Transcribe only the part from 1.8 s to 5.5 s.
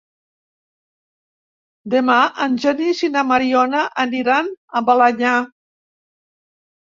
Demà en Genís i na Mariona aniran a Balenyà.